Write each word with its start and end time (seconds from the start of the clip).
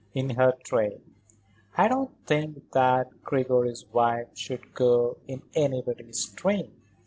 "In 0.15 0.31
her 0.31 0.53
train. 0.63 1.13
I 1.77 1.87
don't 1.87 2.09
think 2.25 2.71
that 2.71 3.21
Gregory's 3.23 3.85
wife 3.93 4.35
should 4.35 4.73
go 4.73 5.17
in 5.27 5.43
anybody's 5.53 6.25
train." 6.29 6.71